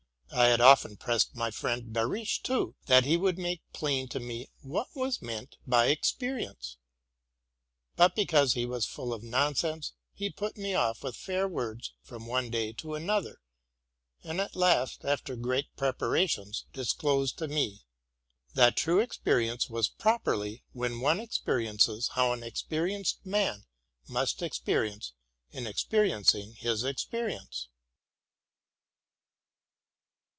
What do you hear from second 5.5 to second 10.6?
by experience? But, because he was full of nonsense, he put